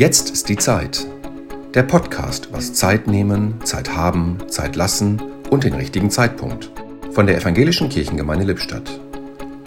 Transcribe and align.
Jetzt 0.00 0.30
ist 0.30 0.48
die 0.48 0.56
Zeit. 0.56 1.06
Der 1.74 1.82
Podcast 1.82 2.50
was 2.54 2.72
Zeit 2.72 3.06
nehmen, 3.06 3.62
Zeit 3.66 3.94
haben, 3.94 4.48
Zeit 4.48 4.74
lassen 4.74 5.20
und 5.50 5.64
den 5.64 5.74
richtigen 5.74 6.10
Zeitpunkt. 6.10 6.72
Von 7.10 7.26
der 7.26 7.36
Evangelischen 7.36 7.90
Kirchengemeinde 7.90 8.46
Lippstadt. 8.46 8.98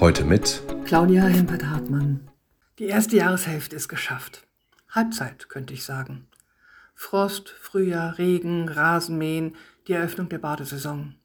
Heute 0.00 0.24
mit 0.24 0.62
Claudia 0.86 1.24
Hempert-Hartmann. 1.24 2.30
Die 2.78 2.86
erste 2.86 3.16
Jahreshälfte 3.16 3.76
ist 3.76 3.88
geschafft. 3.88 4.46
Halbzeit, 4.88 5.50
könnte 5.50 5.74
ich 5.74 5.84
sagen. 5.84 6.26
Frost, 6.94 7.50
Frühjahr, 7.60 8.16
Regen, 8.16 8.70
Rasenmähen, 8.70 9.56
die 9.88 9.92
Eröffnung 9.92 10.30
der 10.30 10.38
Badesaison. 10.38 11.16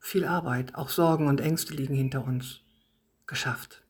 Viel 0.00 0.24
Arbeit, 0.24 0.74
auch 0.74 0.88
Sorgen 0.88 1.28
und 1.28 1.40
Ängste 1.40 1.72
liegen 1.72 1.94
hinter 1.94 2.26
uns. 2.26 2.62
Geschafft. 3.28 3.84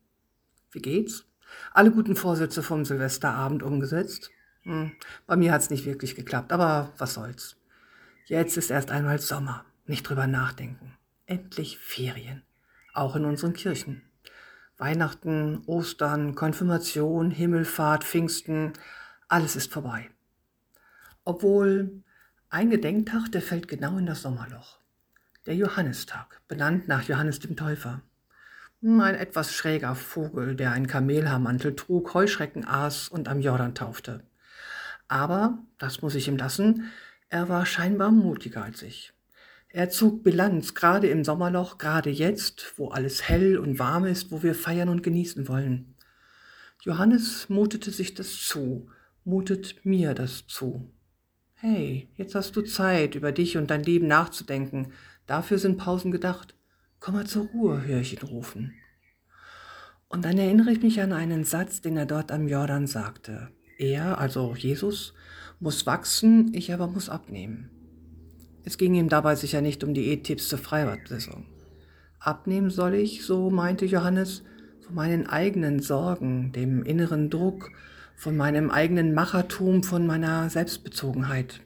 Wie 0.70 0.82
geht's? 0.82 1.24
Alle 1.72 1.90
guten 1.90 2.14
Vorsätze 2.14 2.62
vom 2.62 2.84
Silvesterabend 2.84 3.62
umgesetzt? 3.62 4.30
Hm, 4.70 4.92
bei 5.26 5.34
mir 5.34 5.52
hat's 5.52 5.68
nicht 5.68 5.84
wirklich 5.84 6.14
geklappt, 6.14 6.52
aber 6.52 6.92
was 6.96 7.14
soll's. 7.14 7.56
Jetzt 8.26 8.56
ist 8.56 8.70
erst 8.70 8.92
einmal 8.92 9.18
Sommer. 9.18 9.64
Nicht 9.84 10.08
drüber 10.08 10.28
nachdenken. 10.28 10.96
Endlich 11.26 11.76
Ferien. 11.78 12.44
Auch 12.94 13.16
in 13.16 13.24
unseren 13.24 13.52
Kirchen. 13.52 14.02
Weihnachten, 14.78 15.64
Ostern, 15.66 16.36
Konfirmation, 16.36 17.32
Himmelfahrt, 17.32 18.04
Pfingsten, 18.04 18.72
alles 19.26 19.56
ist 19.56 19.72
vorbei. 19.72 20.08
Obwohl 21.24 22.04
ein 22.48 22.70
Gedenktag, 22.70 23.32
der 23.32 23.42
fällt 23.42 23.66
genau 23.66 23.98
in 23.98 24.06
das 24.06 24.22
Sommerloch. 24.22 24.78
Der 25.46 25.56
Johannistag, 25.56 26.40
benannt 26.46 26.86
nach 26.86 27.02
Johannes 27.02 27.40
dem 27.40 27.56
Täufer. 27.56 28.02
Ein 28.82 29.16
etwas 29.16 29.52
schräger 29.52 29.96
Vogel, 29.96 30.54
der 30.54 30.70
einen 30.70 30.86
Kamelhaarmantel 30.86 31.74
trug, 31.74 32.14
Heuschrecken 32.14 32.64
aß 32.64 33.08
und 33.08 33.26
am 33.26 33.40
Jordan 33.40 33.74
taufte. 33.74 34.22
Aber, 35.10 35.58
das 35.78 36.02
muss 36.02 36.14
ich 36.14 36.28
ihm 36.28 36.36
lassen, 36.36 36.84
er 37.30 37.48
war 37.48 37.66
scheinbar 37.66 38.12
mutiger 38.12 38.62
als 38.62 38.82
ich. 38.82 39.12
Er 39.68 39.90
zog 39.90 40.22
Bilanz, 40.22 40.74
gerade 40.74 41.08
im 41.08 41.24
Sommerloch, 41.24 41.78
gerade 41.78 42.10
jetzt, 42.10 42.74
wo 42.76 42.90
alles 42.90 43.28
hell 43.28 43.58
und 43.58 43.80
warm 43.80 44.04
ist, 44.04 44.30
wo 44.30 44.44
wir 44.44 44.54
feiern 44.54 44.88
und 44.88 45.02
genießen 45.02 45.48
wollen. 45.48 45.96
Johannes 46.82 47.48
mutete 47.48 47.90
sich 47.90 48.14
das 48.14 48.36
zu, 48.36 48.88
mutet 49.24 49.84
mir 49.84 50.14
das 50.14 50.46
zu. 50.46 50.92
Hey, 51.54 52.08
jetzt 52.14 52.36
hast 52.36 52.54
du 52.54 52.62
Zeit, 52.62 53.16
über 53.16 53.32
dich 53.32 53.56
und 53.56 53.68
dein 53.68 53.82
Leben 53.82 54.06
nachzudenken. 54.06 54.92
Dafür 55.26 55.58
sind 55.58 55.76
Pausen 55.76 56.12
gedacht. 56.12 56.54
Komm 57.00 57.14
mal 57.14 57.26
zur 57.26 57.46
Ruhe, 57.46 57.84
höre 57.84 58.00
ich 58.00 58.12
ihn 58.12 58.28
rufen. 58.28 58.74
Und 60.08 60.24
dann 60.24 60.38
erinnere 60.38 60.70
ich 60.70 60.82
mich 60.82 61.00
an 61.00 61.12
einen 61.12 61.42
Satz, 61.42 61.80
den 61.80 61.96
er 61.96 62.06
dort 62.06 62.30
am 62.30 62.46
Jordan 62.46 62.86
sagte. 62.86 63.50
Er, 63.80 64.18
also 64.18 64.54
Jesus, 64.54 65.14
muss 65.58 65.86
wachsen, 65.86 66.52
ich 66.52 66.72
aber 66.72 66.86
muss 66.86 67.08
abnehmen. 67.08 67.70
Es 68.62 68.76
ging 68.76 68.94
ihm 68.94 69.08
dabei 69.08 69.36
sicher 69.36 69.62
nicht 69.62 69.82
um 69.82 69.94
Diättipps 69.94 70.50
zur 70.50 70.58
Freibadsaison. 70.58 71.46
Abnehmen 72.18 72.68
soll 72.68 72.94
ich, 72.94 73.24
so 73.24 73.48
meinte 73.48 73.86
Johannes, 73.86 74.42
von 74.84 74.94
meinen 74.94 75.26
eigenen 75.26 75.80
Sorgen, 75.80 76.52
dem 76.52 76.82
inneren 76.82 77.30
Druck, 77.30 77.70
von 78.16 78.36
meinem 78.36 78.70
eigenen 78.70 79.14
Machertum, 79.14 79.82
von 79.82 80.06
meiner 80.06 80.50
Selbstbezogenheit. 80.50 81.62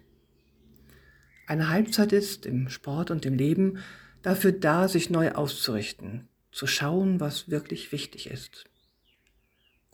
Eine 1.48 1.69
Halbzeit 1.69 2.12
ist 2.12 2.47
im 2.47 2.69
Sport 2.69 3.11
und 3.11 3.27
im 3.27 3.35
Leben 3.35 3.79
dafür 4.23 4.53
da, 4.53 4.87
sich 4.87 5.11
neu 5.11 5.33
auszurichten, 5.33 6.29
zu 6.53 6.69
schauen, 6.69 7.19
was 7.19 7.51
wirklich 7.51 7.91
wichtig 7.91 8.31
ist. 8.31 8.67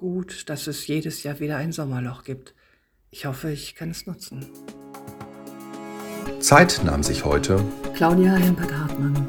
Gut, 0.01 0.49
dass 0.49 0.67
es 0.67 0.87
jedes 0.87 1.25
Jahr 1.25 1.41
wieder 1.41 1.59
ein 1.59 1.73
Sommerloch 1.73 2.25
gibt. 2.25 2.55
Ich 3.11 3.27
hoffe, 3.27 3.51
ich 3.51 3.75
kann 3.75 3.91
es 3.91 4.07
nutzen. 4.07 4.47
Zeit 6.41 6.81
nahm 6.83 7.03
sich 7.03 7.27
heute 7.27 7.63
Claudia 7.95 8.33
Hempert-Hartmann. 8.33 9.29